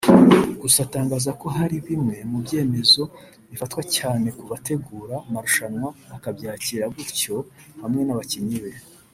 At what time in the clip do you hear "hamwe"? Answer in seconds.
7.81-8.01